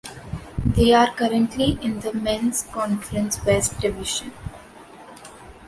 They 0.65 0.95
are 0.95 1.13
currently 1.13 1.77
in 1.79 1.99
the 1.99 2.11
Men's 2.11 2.63
Conference 2.63 3.45
West 3.45 3.79
Division. 3.79 4.31